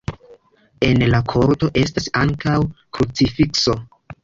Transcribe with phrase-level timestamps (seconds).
[0.87, 2.57] En la korto estas ankaŭ
[2.99, 3.79] krucifikso.